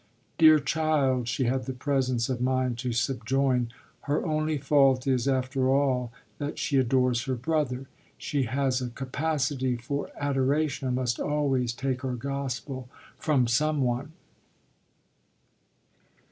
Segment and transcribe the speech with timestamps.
[0.39, 3.69] "Dear child," she had the presence of mind to subjoin,
[4.05, 7.85] "her only fault is after all that she adores her brother.
[8.17, 14.13] She has a capacity for adoration and must always take her gospel from some one."